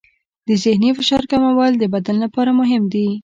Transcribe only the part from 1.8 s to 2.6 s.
بدن لپاره